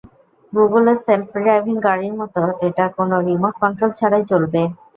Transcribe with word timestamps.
গুগলের 0.53 0.97
self 1.05 1.29
driving 1.35 1.75
গাড়ির 1.85 2.13
মতো 2.21 2.41
এটা 2.67 2.85
কোনো 2.97 3.15
রিমোট 3.27 3.53
কন্ট্রোল 3.61 3.91
ছাড়াই 3.99 4.23
চলবে। 4.31 4.61